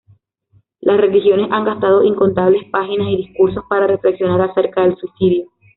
Las 0.79 0.99
religiones 0.99 1.51
han 1.51 1.63
gastado 1.63 2.03
incontables 2.03 2.63
páginas 2.71 3.09
y 3.09 3.17
discursos 3.17 3.63
para 3.69 3.85
reflexionar 3.85 4.41
acerca 4.41 4.81
del 4.81 4.97
suicidio. 4.97 5.51